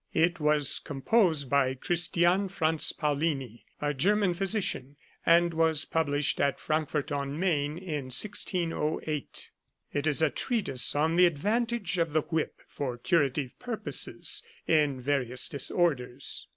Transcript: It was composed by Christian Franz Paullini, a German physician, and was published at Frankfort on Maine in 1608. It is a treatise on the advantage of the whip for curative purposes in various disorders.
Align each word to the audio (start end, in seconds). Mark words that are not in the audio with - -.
It 0.15 0.39
was 0.39 0.79
composed 0.79 1.47
by 1.47 1.75
Christian 1.75 2.47
Franz 2.49 2.91
Paullini, 2.91 3.65
a 3.79 3.93
German 3.93 4.33
physician, 4.33 4.95
and 5.27 5.53
was 5.53 5.85
published 5.85 6.41
at 6.41 6.59
Frankfort 6.59 7.11
on 7.11 7.39
Maine 7.39 7.77
in 7.77 8.05
1608. 8.05 9.51
It 9.93 10.07
is 10.07 10.23
a 10.23 10.31
treatise 10.31 10.95
on 10.95 11.17
the 11.17 11.27
advantage 11.27 11.99
of 11.99 12.13
the 12.13 12.21
whip 12.23 12.63
for 12.67 12.97
curative 12.97 13.51
purposes 13.59 14.41
in 14.65 14.99
various 14.99 15.47
disorders. 15.47 16.47